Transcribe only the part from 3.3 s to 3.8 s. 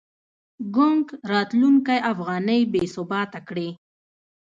کړې.